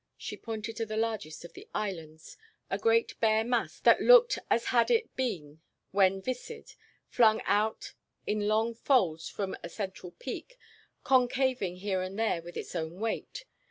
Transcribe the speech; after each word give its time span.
She 0.17 0.35
pointed 0.35 0.77
to 0.77 0.85
the 0.87 0.97
largest 0.97 1.45
of 1.45 1.53
the 1.53 1.67
islands, 1.75 2.35
a 2.71 2.79
great 2.79 3.19
bare 3.19 3.43
mass 3.43 3.79
that 3.81 4.01
looked 4.01 4.39
as 4.49 4.65
had 4.73 4.89
it 4.89 5.15
been, 5.15 5.61
when 5.91 6.23
viscid, 6.23 6.73
flung 7.07 7.39
out 7.45 7.93
in 8.25 8.47
long 8.47 8.73
folds 8.73 9.29
from 9.29 9.55
a 9.63 9.69
central 9.69 10.13
peak, 10.13 10.57
concaving 11.03 11.75
here 11.81 12.01
and 12.01 12.17
there 12.17 12.41
with 12.41 12.57
its 12.57 12.75
own 12.75 12.95
weight. 12.99 13.45